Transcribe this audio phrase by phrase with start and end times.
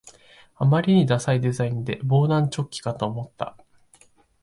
[0.55, 3.55] あまりにダサいデザインで防弾チョッキかと思った